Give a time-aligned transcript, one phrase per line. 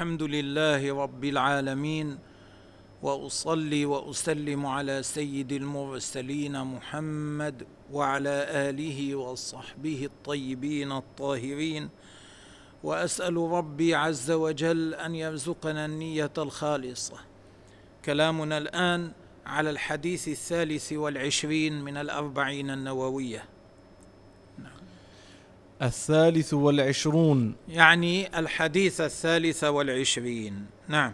[0.00, 2.18] الحمد لله رب العالمين
[3.02, 11.88] وأصلي وأسلم على سيد المرسلين محمد وعلى آله وصحبه الطيبين الطاهرين.
[12.84, 17.16] وأسأل ربي عز وجل أن يرزقنا النية الخالصة.
[18.04, 19.12] كلامنا الآن
[19.46, 23.44] على الحديث الثالث والعشرين من الأربعين النووية.
[25.82, 27.54] الثالث والعشرون.
[27.68, 30.66] يعني الحديث الثالث والعشرين.
[30.88, 31.12] نعم.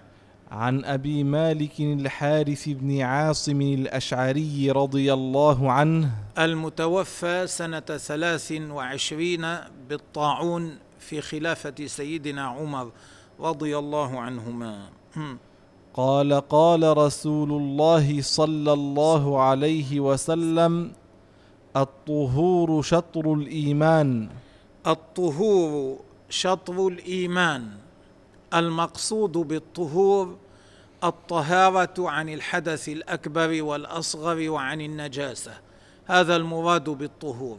[0.51, 6.11] عن أبي مالك الحارث بن عاصم الأشعري رضي الله عنه.
[6.39, 9.57] المتوفى سنة ثلاث وعشرين
[9.89, 12.91] بالطاعون في خلافة سيدنا عمر
[13.41, 14.89] رضي الله عنهما.
[15.17, 15.39] هم.
[15.95, 20.93] قال قال رسول الله صلى الله عليه وسلم
[21.77, 24.29] الطهور شطر الإيمان.
[24.87, 27.71] الطهور شطر الإيمان
[28.55, 30.37] المقصود بالطهور
[31.05, 35.59] الطهارة عن الحدث الأكبر والأصغر وعن النجاسة
[36.07, 37.59] هذا المراد بالطهور.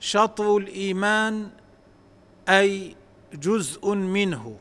[0.00, 1.50] شطر الإيمان
[2.48, 2.96] أي
[3.34, 4.56] جزء منه.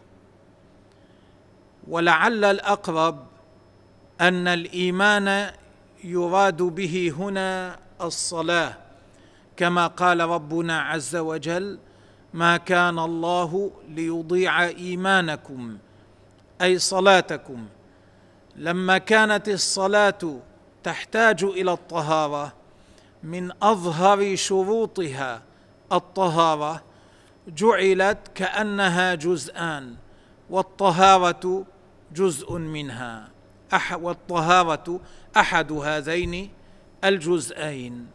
[1.87, 3.25] ولعل الأقرب
[4.21, 5.51] أن الإيمان
[6.03, 8.84] يراد به هنا الصلاة.
[9.57, 11.79] كما قال ربنا عز وجل
[12.33, 15.77] ما كان الله ليضيع إيمانكم
[16.61, 17.65] أي صلاتكم.
[18.55, 20.39] لما كانت الصلاة
[20.83, 22.53] تحتاج إلى الطهارة
[23.23, 25.41] من أظهر شروطها
[25.91, 26.83] الطهارة
[27.47, 29.95] جعلت كأنها جزءان
[30.49, 31.65] والطهارة
[32.15, 33.29] جزء منها
[33.93, 34.99] والطهارة
[35.37, 36.49] أحد هذين
[37.03, 38.07] الجزئين.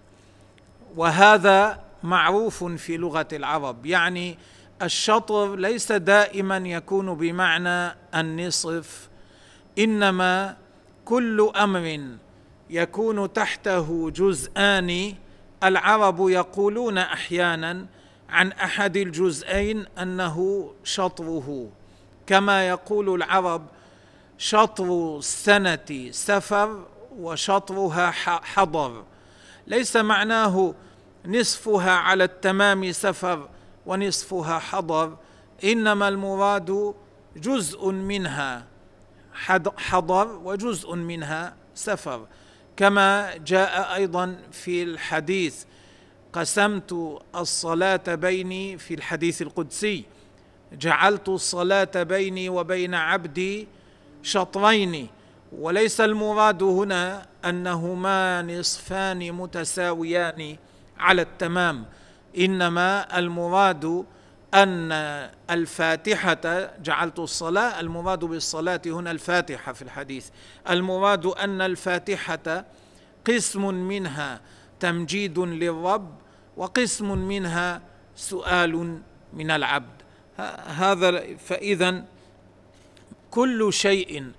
[0.96, 3.86] وهذا معروف في لغة العرب.
[3.86, 4.38] يعني
[4.82, 9.08] الشطر ليس دائما يكون بمعنى النصف
[9.78, 10.56] إنما
[11.04, 12.00] كل أمر
[12.70, 15.14] يكون تحته جزءان.
[15.64, 17.86] العرب يقولون أحيانا
[18.28, 21.68] عن أحد الجزئين أنه شطره
[22.26, 23.66] كما يقول العرب
[24.38, 26.84] شطر السنة سفر
[27.18, 29.04] وشطرها حضر.
[29.70, 30.74] ليس معناه
[31.26, 33.48] نصفها على التمام سفر
[33.86, 35.16] ونصفها حضر
[35.64, 36.94] إنما المراد
[37.36, 38.66] جزء منها
[39.76, 42.26] حضر وجزء منها سفر.
[42.76, 45.64] كما جاء أيضا في الحديث
[46.32, 50.04] قسمت الصلاة بيني في الحديث القدسي
[50.72, 53.68] جعلت الصلاة بيني وبين عبدي
[54.22, 55.08] شطرين.
[55.52, 60.56] وليس المراد هنا أنهما نصفان متساويان
[60.98, 61.84] على التمام
[62.38, 64.04] إنما المراد
[64.54, 64.92] أن
[65.50, 70.28] الفاتحة جعلت الصلاة المراد بالصلاة هنا الفاتحة في الحديث
[70.70, 72.64] المراد أن الفاتحة
[73.26, 74.40] قسم منها
[74.80, 76.14] تمجيد للرب
[76.56, 77.82] وقسم منها
[78.16, 79.00] سؤال
[79.32, 80.02] من العبد.
[80.66, 82.04] هذا فاذا
[83.30, 84.32] كل شيء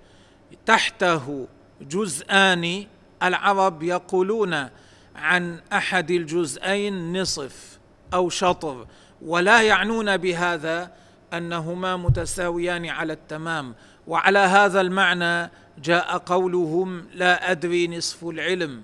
[0.66, 1.48] تحته
[1.80, 2.86] جزءان
[3.22, 4.68] العرب يقولون
[5.16, 7.78] عن أحد الجزئين نصف
[8.14, 8.86] أو شطر
[9.22, 10.92] ولا يعنون بهذا
[11.32, 13.74] أنهما متساويان على التمام.
[14.06, 15.50] وعلى هذا المعنى
[15.82, 18.82] جاء قولهم لا أدري نصف العلم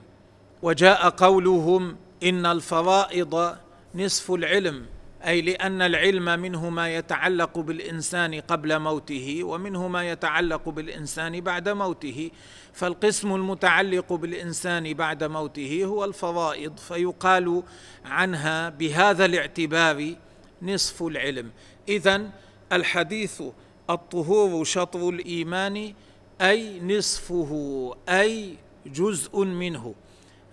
[0.62, 3.56] وجاء قولهم إن الفرائض
[3.94, 4.86] نصف العلم.
[5.26, 12.30] أي لأن العلم منه ما يتعلق بالإنسان قبل موته ومنه ما يتعلق بالإنسان بعد موته.
[12.72, 17.62] فالقسم المتعلق بالإنسان بعد موته هو الفرائض فيقال
[18.04, 20.14] عنها بهذا الاعتبار
[20.62, 21.50] نصف العلم.
[21.88, 22.30] اذا
[22.72, 23.42] الحديث
[23.90, 25.94] الطهور شطر الإيمان
[26.40, 28.56] أي نصفه أي
[28.86, 29.94] جزء منه.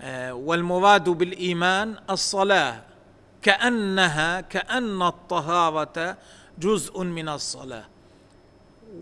[0.01, 2.94] آه، والمراد بالإيمان الصلاة.
[3.45, 6.17] كأنها كأن الطهارة
[6.59, 7.85] جزء من الصلاة.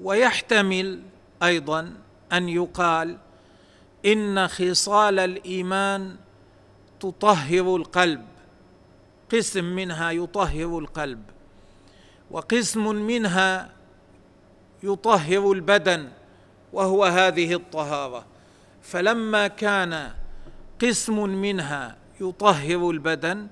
[0.04, 1.01] ويحتمل
[1.44, 1.94] أيضا
[2.34, 3.18] أن يقال
[4.06, 6.16] إن خصال الإيمان
[7.00, 8.25] تطهر القلب.
[9.31, 11.24] قسم منها يطهر القلب
[12.31, 13.69] وقسم منها
[14.84, 16.10] يطهر البدن
[16.74, 18.25] وهو هذه الطهارة.
[18.81, 20.12] فلما كان
[20.81, 23.48] قسم منها يطهر البدن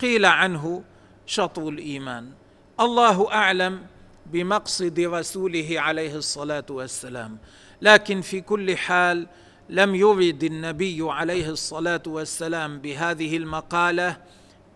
[0.00, 0.84] قيل عنه
[1.26, 2.32] شطر الإيمان.
[2.80, 3.86] الله أعلم
[4.26, 7.38] بمقصد رسوله عليه الصلاة والسلام
[7.82, 9.26] لكن في كل حال
[9.68, 14.16] لم يرد النبي عليه الصلاة والسلام بهذه المقالة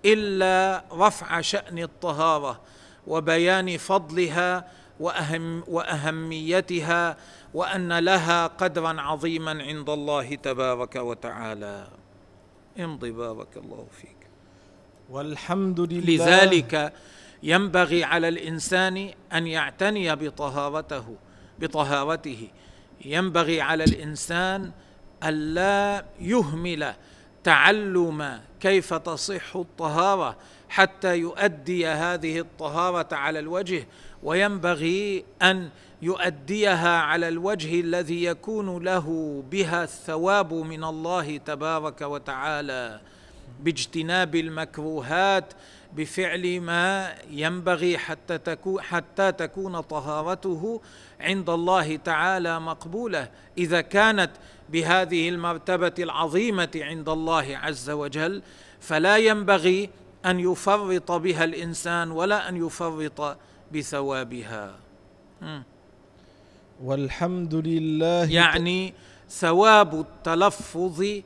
[0.04, 2.60] إلا رفع شأن الطهارة
[3.06, 4.68] وبيان فضلها
[5.00, 7.16] وأهم وأهميتها
[7.54, 11.88] وأن لها قدرا عظيما عند الله تبارك وتعالى.
[12.80, 14.21] امضي بارك الله فيك.
[15.10, 16.26] والحمد لله.
[16.26, 16.92] لذلك
[17.42, 21.16] ينبغي على الإنسان أن يعتني بطهارته
[21.58, 22.48] بطهارته.
[23.04, 24.70] ينبغي على الإنسان
[25.24, 26.94] الا يهمل
[27.44, 30.36] تعلم كيف تصح الطهارة
[30.68, 33.86] حتى يؤدي هذه الطهارة على الوجه.
[34.22, 35.68] وينبغي أن
[36.02, 43.00] يؤديها على الوجه الذي يكون له بها الثواب من الله تبارك وتعالى.
[43.60, 45.52] باجتناب المكروهات
[45.96, 50.80] بفعل ما ينبغي حتى تكون حتى تكون طهارته
[51.20, 53.28] عند الله تعالى مقبولة.
[53.58, 54.30] إذا كانت
[54.68, 58.42] بهذه المرتبة العظيمة عند الله عز وجل
[58.80, 59.90] فلا ينبغي
[60.26, 63.38] أن يفرط بها الإنسان ولا أن يفرط
[63.74, 64.74] بثوابها.
[66.82, 68.94] والحمد لله يعني
[69.30, 71.22] ثواب التلفظ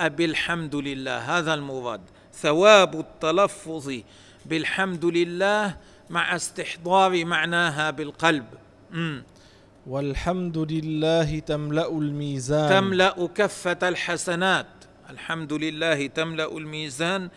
[0.00, 2.00] بالحمد لله هذا المراد
[2.32, 3.92] ثواب التلفظ
[4.46, 5.76] بالحمد لله
[6.10, 8.46] مع استحضار معناها بالقلب.
[9.86, 12.70] والحمد لله تملأ الميزان.
[12.70, 14.66] تملأ كفة الحسنات.
[15.10, 17.28] الحمد لله تملأ الميزان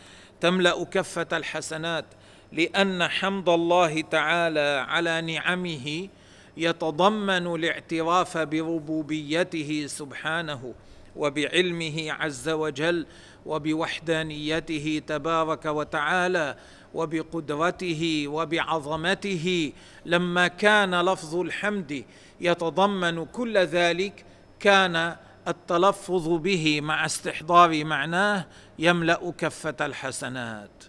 [0.42, 2.06] تملأ كفة الحسنات
[2.52, 6.08] لأن حمد الله تعالى على نعمه
[6.58, 10.74] يتضمن الاعتراف بربوبيته سبحانه.
[11.16, 13.06] وبعلمه عز وجل
[13.46, 16.56] وبوحدانيته تبارك وتعالى
[16.94, 19.74] وبقدرته وبعظمته
[20.06, 22.06] لما كان لفظ الحمد
[22.42, 24.26] يتضمن كل ذلك
[24.60, 25.16] كان
[25.48, 28.46] التلفظ به مع استحضار معناه
[28.80, 30.84] يملأ كفة الحسنات.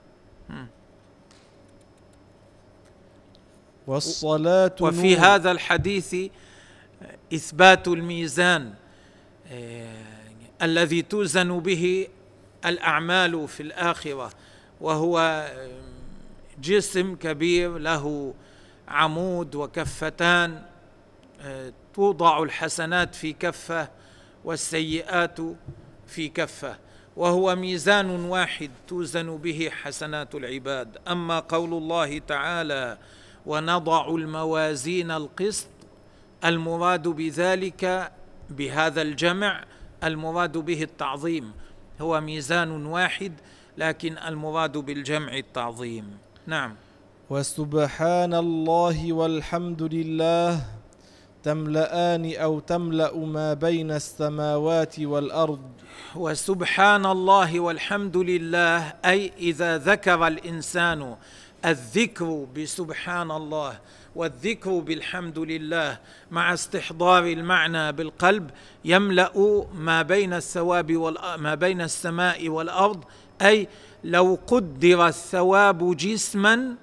[3.87, 6.17] والصلاة وفي هذا الحديث
[7.35, 8.75] إثبات الميزان
[10.63, 12.09] الذي توزن به
[12.65, 14.31] الأعمال في الآخرة
[14.81, 15.71] وهو آه،
[16.63, 18.35] جسم كبير له
[18.89, 20.63] عمود وكفتان
[21.41, 23.89] آه، توضع الحسنات في كفة
[24.45, 25.39] والسيئات
[26.07, 26.77] في كفة
[27.17, 30.99] وهو ميزان واحد توزن به حسنات العباد.
[31.09, 32.99] أما قول الله تعالى
[33.47, 35.69] ونضع الموازين القسط
[36.45, 38.13] المراد بذلك
[38.53, 39.65] بهذا الجمع
[40.05, 41.53] المراد به التعظيم.
[42.01, 43.33] هو ميزان واحد
[43.79, 46.19] لكن المراد بالجمع التعظيم.
[46.47, 46.75] نعم.
[47.31, 50.61] وسبحان الله والحمد لله
[51.43, 55.71] تملأان أو تملأ ما بين السماوات والأرض.
[56.17, 61.17] وسبحان الله والحمد لله أي إذا ذكر الإنسان
[61.65, 63.79] الذكر بسبحان الله
[64.15, 65.99] والذكر بالحمد لله
[66.31, 68.51] مع استحضار المعنى بالقلب
[68.85, 70.91] يملأ ما بين الثواب
[71.39, 73.05] ما بين السماء والأرض
[73.43, 73.69] أي
[74.05, 76.75] لو قدر الثواب جسما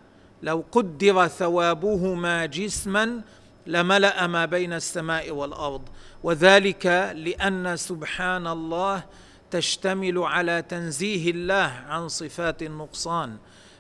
[0.44, 3.22] لو قدر ثوابهما جسما
[3.68, 5.82] لملأ ما بين السماء والأرض.
[6.24, 9.04] وذلك لأن سبحان الله
[9.52, 13.38] تشتمل على تنزيه الله عن صفات النقصان.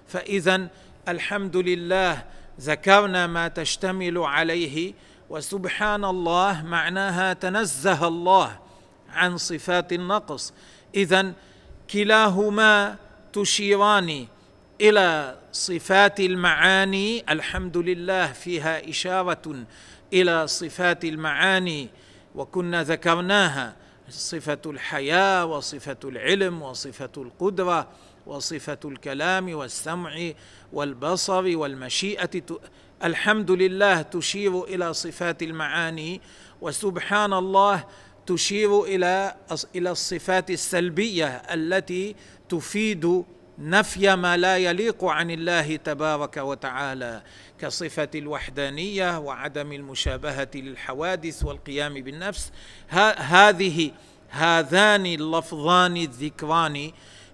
[0.07, 0.67] فاذا
[1.07, 2.23] الحمد لله
[2.59, 4.93] ذكرنا ما تشتمل عليه
[5.29, 8.59] وسبحان الله معناها تنزه الله
[9.09, 10.53] عن صفات النقص.
[10.95, 11.33] اذا
[11.89, 12.95] كلاهما
[13.33, 14.27] تشيران
[14.81, 17.23] إلى صفات المعاني.
[17.29, 19.65] الحمد لله فيها إشارة
[20.13, 21.89] إلى صفات المعاني
[22.35, 23.75] وكنا ذكرناها
[24.09, 27.87] صفة الحياة وصفة العلم وصفة القدرة.
[28.29, 30.31] وصفة الكلام والسمع
[30.73, 32.41] والبصر والمشيئة
[33.03, 36.21] الحمد لله تشير إلى صفات المعاني
[36.61, 37.85] وسبحان الله
[38.25, 39.35] تشير إلى
[39.75, 42.15] إلى الصفات السلبية التي
[42.49, 43.23] تفيد
[43.59, 47.23] نفي ما لا يليق عن الله تبارك وتعالى
[47.59, 52.51] كصفة الوحدانية وعدم المشابهة للحوادث والقيام بالنفس.
[53.17, 53.91] هذه
[54.29, 56.91] هذان اللفظان الذكران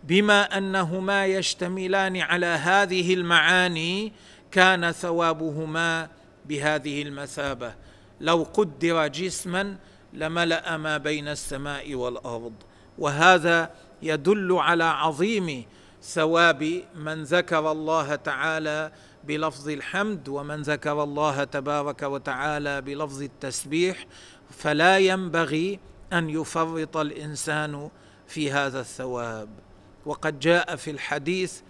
[0.07, 4.13] بما أنهما يشتملان على هذه المعاني
[4.51, 6.09] كان ثوابهما
[6.45, 7.73] بهذه المثابة.
[8.21, 9.77] لو قدر جسما
[10.13, 12.53] لملأ ما بين السماء والأرض.
[12.97, 13.71] وهذا
[14.01, 15.65] يدل على عظيم
[16.03, 18.91] ثواب من ذكر الله تعالى
[19.23, 24.05] بلفظ الحمد ومن ذكر الله تبارك وتعالى بلفظ التسبيح.
[24.49, 25.79] فلا ينبغي
[26.13, 27.89] أن يفرط الإنسان
[28.27, 29.64] في هذا الثواب.
[30.05, 31.61] وقد جاء في الحديث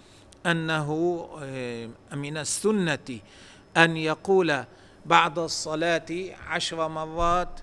[0.46, 0.90] أنه
[1.42, 3.20] آه، من السنة
[3.78, 4.64] أن يقول
[5.06, 6.06] بعد الصلاة
[6.48, 7.60] عشر مرات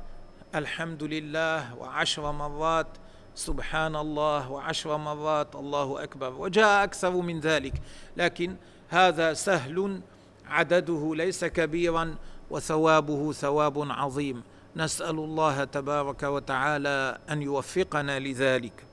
[0.54, 2.86] الحمد لله وعشر مرات
[3.34, 7.72] سبحان الله وعشر مرات الله أكبر وجاء أكثر من ذلك.
[8.16, 8.56] لكن
[8.88, 10.00] هذا سهل
[10.46, 12.14] عدده ليس كبيرا
[12.50, 14.42] وثوابه ثواب عظيم.
[14.76, 18.86] نسأل الله تبارك وتعالى أن يوفقنا لذلك.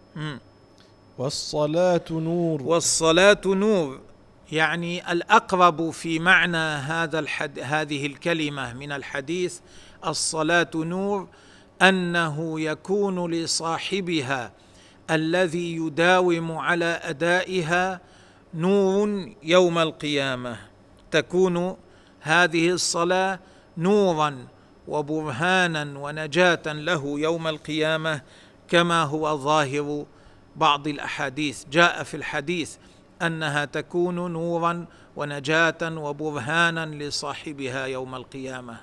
[1.20, 2.64] والصلاة نور.
[2.64, 4.00] والصلاة نور.
[4.52, 9.60] يعني الأقرب في معنى هذا الحد هذه الكلمة من الحديث
[10.08, 11.28] الصلاة نور
[11.82, 14.52] أنه يكون لصاحبها
[15.12, 18.02] الذي يداوم على أدائها
[18.54, 20.58] نور يوم القيامة.
[21.12, 21.78] تكون
[22.22, 23.40] هذه الصلاة
[23.78, 24.48] نورا
[24.88, 28.22] وبرهانا ونجاة له يوم القيامة
[28.68, 30.06] كما هو ظاهر
[30.60, 32.76] بعض الأحاديث جاء في الحديث
[33.22, 34.86] أنها تكون نورا
[35.16, 38.78] ونجاة وبرهانا لصاحبها يوم القيامة.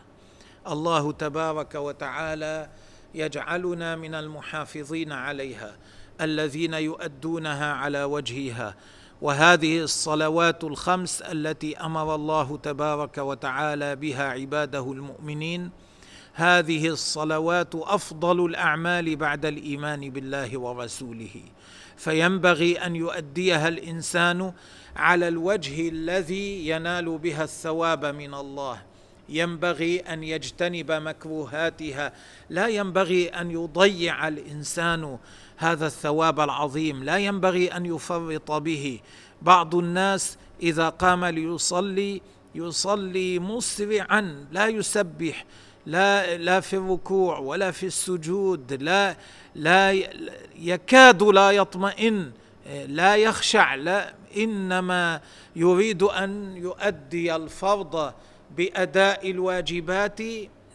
[0.69, 2.69] الله تبارك وتعالى
[3.15, 5.77] يجعلنا من المحافظين عليها
[6.21, 8.75] الذين يؤدونها على وجهها.
[9.23, 15.71] وهذه الصلوات الخمس التي أمر الله تبارك وتعالى بها عباده المؤمنين
[16.33, 21.43] هذه الصلوات أفضل الأعمال بعد الإيمان بالله ورسوله.
[21.97, 24.53] فينبغي أن يؤديها الإنسان
[24.97, 28.83] على الوجه الذي ينال بها الثواب من الله.
[29.29, 32.13] ينبغي أن يجتنب مكروهاتها.
[32.51, 35.19] لا ينبغي أن يضيع الإنسان
[35.57, 37.05] هذا الثواب العظيم.
[37.05, 39.01] لا ينبغي أن يفرط به.
[39.43, 42.23] بعض الناس إذا قام ليصلي
[42.55, 45.45] يصلي مسرعا لا يسبح.
[45.87, 49.17] لا لا في الركوع ولا في السجود لا
[49.55, 49.93] لا
[50.59, 52.31] يكاد لا يطمئن
[52.87, 55.21] لا يخشع لا إنما
[55.57, 58.13] يريد أن يؤدي الفرض
[58.57, 60.21] بأداء الواجبات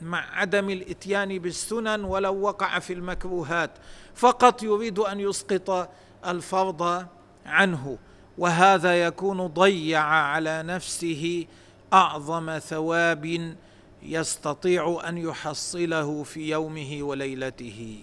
[0.01, 3.71] مع عدم الإتيان بالسنن ولو وقع في المكروهات.
[4.15, 5.89] فقط يريد أن يسقط
[6.27, 7.05] الفرض
[7.45, 7.97] عنه
[8.37, 11.45] وهذا يكون ضيع على نفسه
[11.93, 13.55] أعظم ثواب
[14.03, 17.98] يستطيع أن يحصله في يومه وليلته.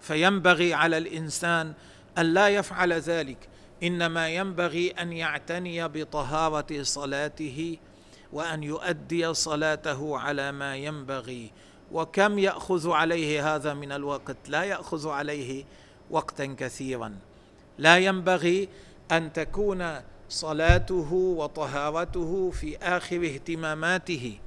[0.00, 1.72] فينبغي على الإنسان
[2.18, 3.38] أن لا يفعل ذلك.
[3.82, 7.76] إنما ينبغي أن يعتني بطهارة صلاته
[8.32, 11.50] وأن يؤدي صلاته على ما ينبغي.
[11.92, 15.64] وكم يأخذ عليه هذا من الوقت؟ لا يأخذ عليه
[16.10, 17.14] وقتا كثيرا.
[17.78, 18.68] لا ينبغي
[19.12, 24.38] أن تكون صلاته وطهارته في آخر اهتماماته.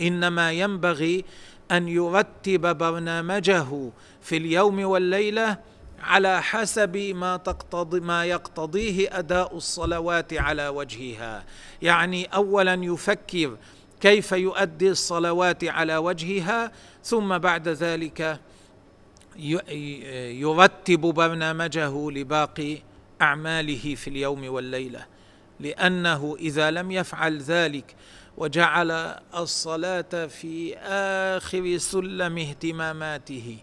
[0.00, 1.24] إنما ينبغي
[1.70, 3.90] أن يرتب برنامجه
[4.22, 5.58] في اليوم والليلة
[6.00, 11.44] على حسب ما تقتضي ما يقتضيه أداء الصلوات على وجهها.
[11.82, 13.56] يعني اولا يفكر
[14.00, 16.72] كيف يؤدي الصلوات على وجهها
[17.04, 18.40] ثم بعد ذلك
[20.40, 22.78] يرتب برنامجه لباقي
[23.22, 25.06] أعماله في اليوم والليلة.
[25.60, 27.96] لأنه إذا لم يفعل ذلك
[28.36, 28.90] وجعل
[29.36, 30.76] الصلاة في
[31.36, 33.58] آخر سلم اهتماماته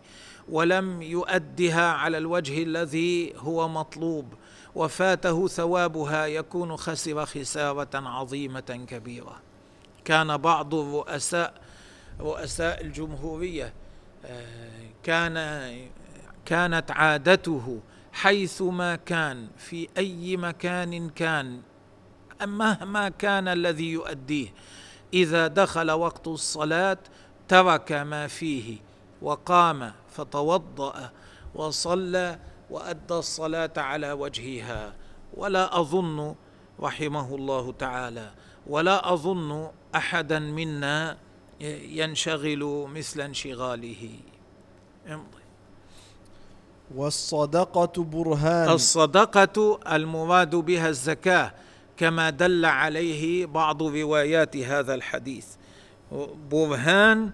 [0.49, 4.33] ولم يؤدها على الوجه الذي هو مطلوب
[4.75, 9.35] وفاته ثوابها يكون خسر خسارة عظيمة كبيرة.
[10.05, 11.53] كان بعض الرؤساء
[12.19, 13.73] رؤساء الجمهورية
[14.25, 14.69] آه،
[15.03, 15.71] كان
[16.45, 17.79] كانت عادته
[18.13, 21.61] حيثما كان في أي مكان كان
[22.45, 24.53] مهما كان الذي يؤديه.
[25.13, 26.97] إذا دخل وقت الصلاة
[27.47, 28.77] ترك ما فيه
[29.21, 31.11] وقام فتوضأ
[31.55, 34.93] وصلى وأدى الصلاة على وجهها.
[35.33, 36.35] ولا أظن
[36.79, 38.31] رحمه الله تعالى
[38.67, 41.17] ولا أظن أحدا منا
[41.61, 44.09] ينشغل مثل انشغاله.
[45.07, 45.41] امضي.
[46.95, 48.69] والصدقة برهان.
[48.69, 51.51] الصدقة المراد بها الزكاة.
[52.01, 55.45] كما دل عليه بعض روايات هذا الحديث.
[56.51, 57.31] برهان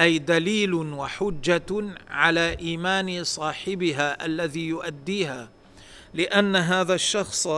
[0.00, 5.48] أي دليل وحجة على إيمان صاحبها الذي يؤديها
[6.14, 7.48] لأن هذا الشخص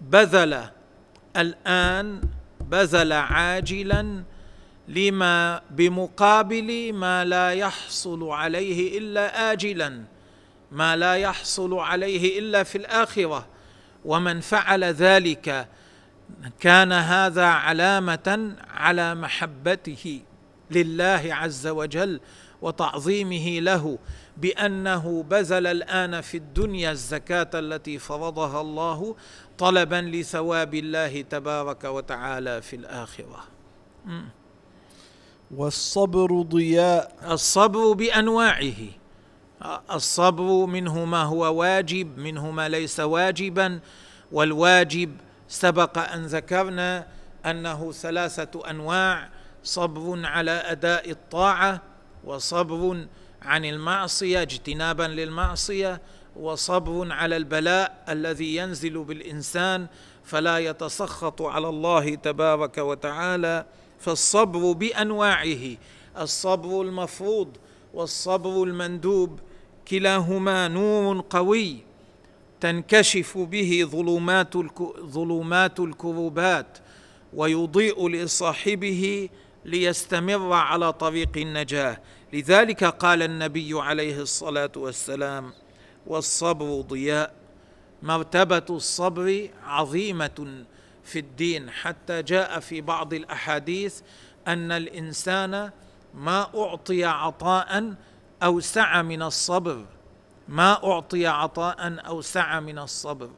[0.00, 0.64] بذل
[1.36, 2.20] الآن
[2.60, 4.22] بذل عاجلا
[4.88, 10.02] لما بمقابل ما لا يحصل عليه إلا اجلا
[10.72, 13.46] ما لا يحصل عليه إلا في الآخرة
[14.04, 15.68] ومن فعل ذلك
[16.60, 20.20] كان هذا علامة على محبته
[20.70, 22.20] لله عز وجل
[22.62, 23.98] وتعظيمه له
[24.36, 29.16] بأنه بذل الآن في الدنيا الزكاة التي فرضها الله
[29.58, 33.44] طلبا لثواب الله تبارك وتعالى في الآخرة.
[35.54, 37.32] والصبر ضياء.
[37.32, 38.74] الصبر بأنواعه.
[39.92, 43.80] الصبر منه ما هو واجب منه ما ليس واجبا
[44.32, 45.10] والواجب
[45.48, 47.06] سبق أن ذكرنا
[47.46, 49.28] أنه ثلاثة أنواع
[49.62, 51.82] صبر على أداء الطاعة
[52.24, 53.06] وصبر
[53.42, 56.00] عن المعصية اجتنابا للمعصية
[56.36, 59.86] وصبر على البلاء الذي ينزل بالإنسان
[60.24, 63.66] فلا يتسخط على الله تبارك وتعالى
[64.00, 65.76] فالصبر بأنواعه
[66.18, 67.56] الصبر المفروض
[67.94, 69.40] والصبر المندوب
[69.88, 71.82] كلاهما نور قوي.
[72.60, 74.56] تنكشف به ظلمات
[75.00, 76.78] ظلمات الكروبات
[77.34, 79.28] ويضيء لصاحبه
[79.64, 82.00] ليستمر على طريق النجاة.
[82.32, 85.52] لذلك قال النبي عليه الصلاة والسلام
[86.06, 87.34] والصبر ضياء
[88.02, 90.64] مرتبة الصبر عظيمة
[91.04, 91.70] في الدين.
[91.70, 94.00] حتى جاء في بعض الأحاديث
[94.48, 95.70] أن الإنسان
[96.14, 97.94] ما أعطي عطاء
[98.42, 99.84] أوسع من الصبر.
[100.48, 103.30] ما أعطي عطاء اوسع من الصبر.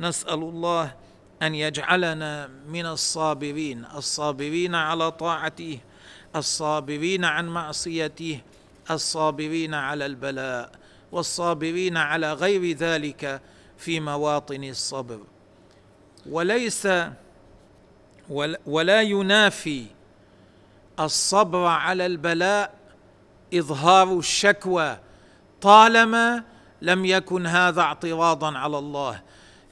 [0.00, 0.94] نسأل الله
[1.42, 5.78] أن يجعلنا من الصابرين الصابرين على طاعته
[6.36, 8.40] الصابرين عن معصيته
[8.90, 10.72] الصابرين على البلاء
[11.12, 13.40] والصابرين على غير ذلك
[13.78, 15.20] في مواطن الصبر.
[16.26, 16.88] وليس
[18.66, 19.86] ولا ينافي
[21.00, 22.74] الصبر على البلاء
[23.54, 24.98] إظهار الشكوى.
[25.60, 26.44] طالما
[26.82, 29.20] لم يكن هذا اعتراضا على الله.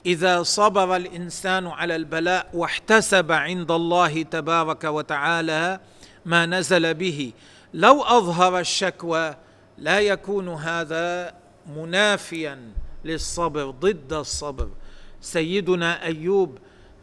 [0.06, 5.80] إذا صبر الإنسان على البلاء واحتسب عند الله تبارك وتعالى
[6.26, 7.32] ما نزل به.
[7.74, 9.34] لو أظهر الشكوى
[9.78, 11.34] لا يكون هذا
[11.76, 12.72] منافيا
[13.04, 14.68] للصبر ضد الصبر.
[15.20, 16.58] سيدنا أيوب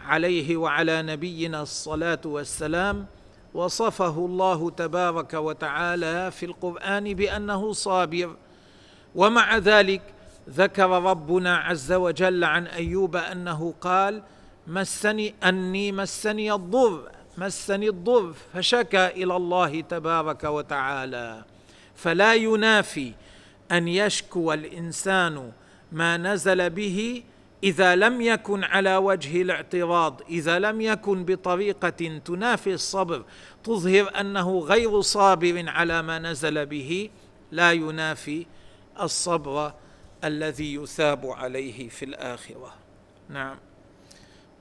[0.08, 3.06] عليه وعلى نبينا الصلاة والسلام
[3.54, 8.36] وصفه الله تبارك وتعالى في القرآن بأنه صابر.
[9.16, 10.02] ومع ذلك
[10.50, 14.24] ذكر ربنا عز وجل عن أيوب أنه قال
[14.68, 21.44] مسني أني مسني الضر مسني الضر فشكى إلى الله تبارك وتعالى.
[21.96, 23.14] فلا ينافي
[23.72, 25.52] أن يشكو الإنسان
[25.92, 27.24] ما نزل به
[27.64, 33.24] إذا لم يكن على وجه الاعتراض إذا لم يكن بطريقة تنافي الصبر.
[33.64, 37.10] تظهر أنه غير صابر على ما نزل به
[37.52, 38.46] لا ينافي
[39.02, 39.74] الصبر
[40.24, 42.74] الذي يثاب عليه في الآخرة.
[43.30, 43.58] نعم.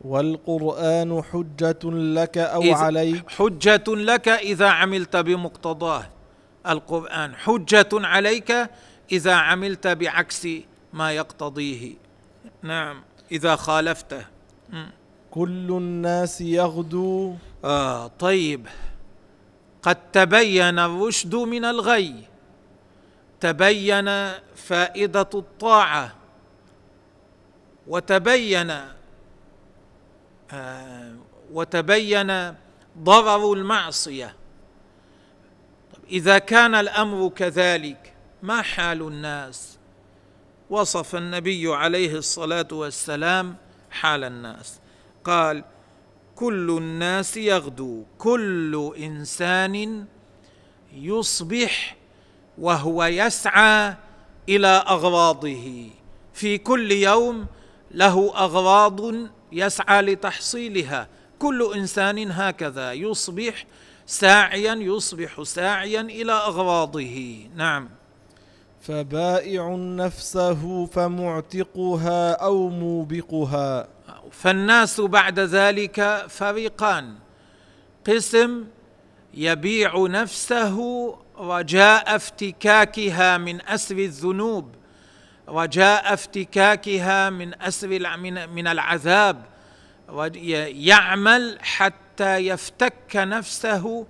[0.04, 3.30] والقرآن حجة لك أو عليك.
[3.30, 6.06] حجة لك إذا عملت بمقتضاه.
[6.68, 8.70] القرآن حجة عليك
[9.12, 10.48] إذا عملت بعكس
[10.92, 11.94] ما يقتضيه.
[12.62, 13.02] نعم.
[13.32, 14.24] إذا خالفته.
[15.30, 17.34] كل الناس يغدو.
[17.64, 18.66] آه طيب.
[19.82, 22.14] قد تبين الرشد من الغي.
[23.44, 26.14] تبين فائدة الطاعة
[27.86, 28.72] وتبين
[30.52, 31.16] آه
[31.52, 32.54] وتبين
[32.98, 34.36] ضرر المعصية.
[36.10, 39.78] إذا كان الأمر كذلك ما حال الناس؟
[40.70, 43.56] وصف النبي عليه الصلاة والسلام
[43.90, 44.80] حال الناس.
[45.24, 45.64] قال
[46.36, 50.06] كل الناس يغدو كل إنسان
[50.92, 51.96] يصبح
[52.58, 53.94] وهو يسعى
[54.48, 55.90] إلى أغراضه.
[56.32, 57.46] في كل يوم
[57.90, 59.00] له أغراض
[59.52, 61.08] يسعى لتحصيلها.
[61.38, 63.66] كل إنسان هكذا يصبح
[64.06, 67.38] ساعيا يصبح ساعيا إلى أغراضه.
[67.56, 67.88] نعم.
[68.80, 73.88] فبائع نفسه فمعتقها أو موبقها.
[74.30, 77.14] فالناس بعد ذلك فريقان.
[78.06, 78.64] قسم
[79.34, 80.78] يبيع نفسه
[81.38, 84.74] رجاء افتكاكها من أسر الذنوب
[85.48, 87.88] رجاء افتكاكها من أسر
[88.46, 89.44] من العذاب
[90.68, 94.06] يعمل حتى يفتك نفسه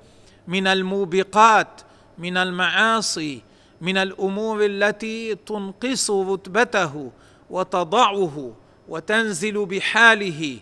[0.48, 1.80] من الموبقات
[2.18, 3.42] من المعاصي
[3.80, 7.12] من الأمور التي تنقص رتبته
[7.50, 8.56] وتضعه
[8.88, 10.58] وتنزل بحاله.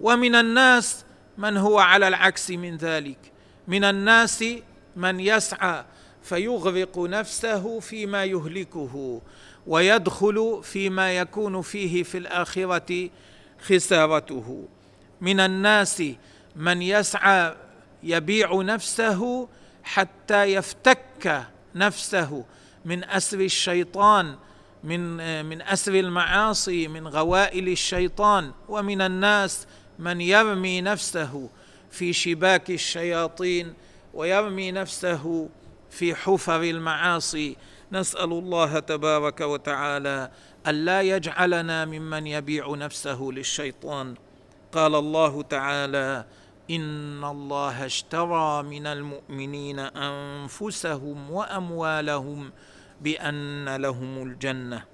[0.00, 1.04] ومن الناس
[1.38, 3.18] من هو على العكس من ذلك؟
[3.68, 4.44] من الناس
[5.00, 5.84] من يسعى
[6.22, 9.22] فيغرق نفسه فيما يهلكه
[9.66, 13.10] ويدخل فيما يكون فيه في الآخرة
[13.60, 14.68] خسارته.
[15.20, 16.02] من الناس
[16.56, 17.56] من يسعى
[18.02, 19.48] يبيع نفسه
[19.82, 22.44] حتى يفتك نفسه
[22.84, 24.36] من أسر الشيطان
[24.84, 28.52] من من أسر المعاصي من غوائل الشيطان.
[28.68, 29.66] ومن الناس
[29.98, 31.48] من يرمي نفسه
[31.90, 33.74] في شباك الشياطين
[34.14, 35.48] ويرمي نفسه
[35.90, 37.56] في حفر المعاصي.
[37.92, 40.30] نسأل الله تبارك وتعالى
[40.66, 44.14] الا يجعلنا ممن يبيع نفسه للشيطان.
[44.72, 46.24] قال الله تعالى
[46.70, 52.52] إن الله اشترى من المؤمنين أنفسهم وأموالهم
[53.00, 54.84] بأن لهم الجنة.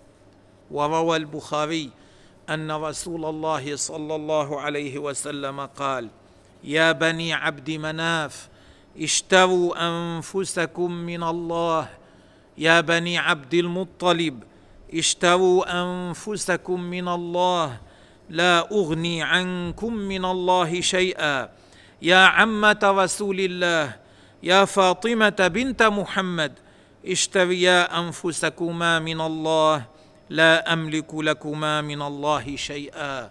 [0.70, 1.90] وروى البخاري
[2.50, 6.08] أن رسول الله صلى الله عليه وسلم قال
[6.64, 8.48] يا بني عبد مناف
[9.00, 11.88] اشتروا أنفسكم من الله.
[12.58, 14.42] يا بني عبد المطلب
[14.94, 17.80] اشتروا أنفسكم من الله.
[18.30, 21.48] لا أغني عنكم من الله شيئا.
[22.02, 23.96] يا عمة رسول الله
[24.42, 26.52] يا فاطمة بنت محمد
[27.06, 29.84] اشتريا أنفسكما من الله.
[30.30, 33.30] لا أملك لكما من الله شيئا.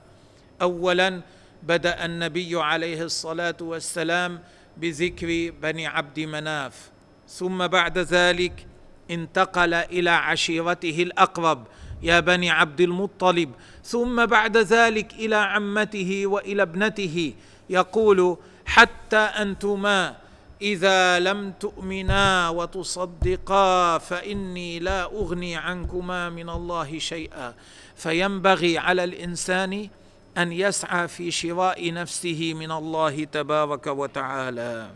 [0.62, 1.22] اولا
[1.64, 4.40] بدأ النبي عليه الصلاة والسلام
[4.78, 6.92] بذكر بني عبد مناف.
[7.28, 8.68] ثم بعد ذلك
[9.12, 11.68] انتقل إلى عشيرته الأقرب
[12.04, 13.52] يا بني عبد المطلب.
[13.84, 17.34] ثم بعد ذلك إلى عمته وإلى ابنته.
[17.70, 20.16] يقول حتى أنتما
[20.62, 27.54] إذا لم تؤمنا وتصدقا فإني لا أغني عنكما من الله شيئا.
[27.96, 29.90] فينبغي على الإنسان
[30.38, 34.90] أن يسعى في شراء نفسه من الله تبارك وتعالى.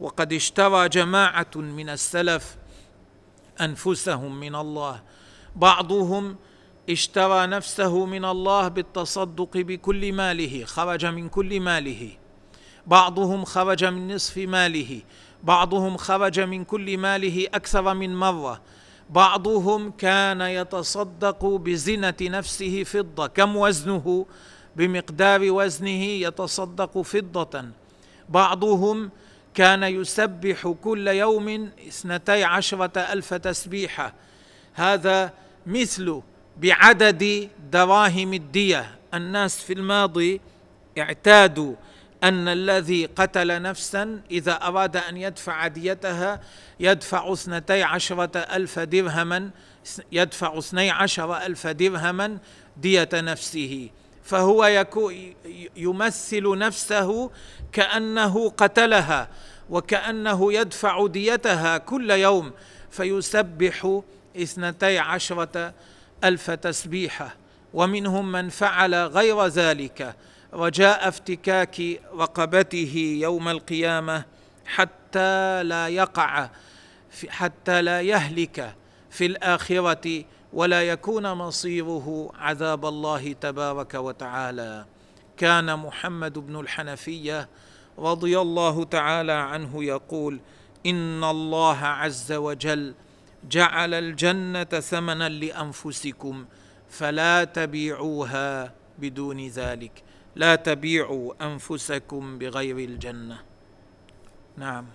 [0.00, 2.56] وقد اشترى جماعة من السلف
[3.60, 5.02] أنفسهم من الله.
[5.56, 6.36] بعضهم
[6.90, 12.10] اشترى نفسه من الله بالتصدق بكل ماله خرج من كل ماله.
[12.86, 15.00] بعضهم خرج من نصف ماله.
[15.42, 18.60] بعضهم خرج من كل ماله أكثر من مرة.
[19.10, 23.26] بعضهم كان يتصدق بزنة نفسه فضة.
[23.26, 24.26] كم وزنه؟
[24.76, 27.64] بمقدار وزنه يتصدق فضة.
[28.28, 29.10] بعضهم
[29.54, 34.14] كان يسبح كل يوم اثنتي عشرة ألف تسبيحة.
[34.74, 35.32] هذا
[35.66, 36.20] مثل
[36.56, 38.90] بعدد دراهم الدية.
[39.14, 40.40] الناس في الماضي
[40.98, 41.74] اعتادوا
[42.24, 46.40] أن الذي قتل نفسا إذا أراد أن يدفع ديتها
[46.80, 49.50] يدفع اثنتي عشرة ألف درهما
[50.12, 52.38] يدفع اثني عشر ألف درهما
[52.76, 53.90] دية نفسه.
[54.22, 54.86] فهو
[55.76, 57.30] يمثل نفسه
[57.72, 59.28] كأنه قتلها
[59.70, 62.52] وكأنه يدفع ديتها كل يوم
[62.90, 64.00] فيسبح
[64.36, 65.74] اثنتي عشرة
[66.24, 67.36] ألف تسبيحة.
[67.74, 70.16] ومنهم من فعل غير ذلك
[70.54, 71.80] رجاء افتكاك
[72.14, 74.24] رقبته يوم القيامة
[74.66, 76.48] حتى لا يقع
[77.28, 78.74] حتى لا يهلك
[79.10, 84.84] في الآخرة ولا يكون مصيره عذاب الله تبارك وتعالى.
[85.36, 87.48] كان محمد بن الحنفية
[87.98, 90.40] رضي الله تعالى عنه يقول
[90.86, 92.94] إن الله عز وجل
[93.50, 96.44] جعل الجنة ثمنا لأنفسكم
[96.88, 100.02] فلا تبيعوها بدون ذلك.
[100.36, 103.38] لا تبيعوا أنفسكم بغير الجنة.
[104.56, 104.86] نعم.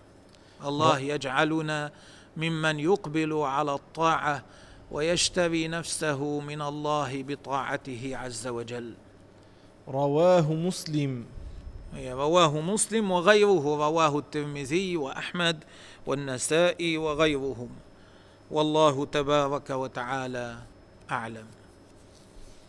[0.65, 1.91] الله يجعلنا
[2.38, 4.43] ممن يقبل على الطاعة
[4.91, 8.93] ويشتري نفسه من الله بطاعته عز وجل.
[9.88, 11.26] رواه مسلم.
[11.95, 15.63] رواه مسلم وغيره رواه الترمذي وأحمد
[16.08, 17.69] والنسائي وغيرهم.
[18.52, 20.58] والله تبارك وتعالى
[21.12, 21.47] أعلم.